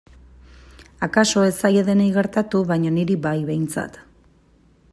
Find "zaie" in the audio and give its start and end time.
1.67-1.83